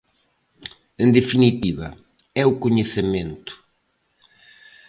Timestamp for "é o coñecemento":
2.41-3.53